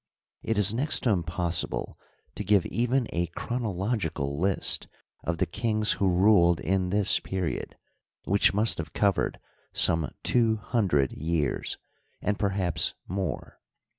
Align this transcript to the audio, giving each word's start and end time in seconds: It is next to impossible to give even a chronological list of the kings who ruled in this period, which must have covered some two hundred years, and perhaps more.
It 0.41 0.57
is 0.57 0.73
next 0.73 1.01
to 1.01 1.11
impossible 1.11 1.95
to 2.33 2.43
give 2.43 2.65
even 2.65 3.05
a 3.13 3.27
chronological 3.35 4.39
list 4.39 4.87
of 5.23 5.37
the 5.37 5.45
kings 5.45 5.91
who 5.91 6.09
ruled 6.09 6.59
in 6.59 6.89
this 6.89 7.19
period, 7.19 7.77
which 8.23 8.51
must 8.51 8.79
have 8.79 8.93
covered 8.93 9.39
some 9.73 10.09
two 10.23 10.55
hundred 10.57 11.11
years, 11.11 11.77
and 12.19 12.39
perhaps 12.39 12.95
more. 13.07 13.59